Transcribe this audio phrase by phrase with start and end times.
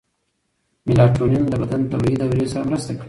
[0.87, 2.99] میلاټونین د بدن طبیعي دورې سره مرسته کوي.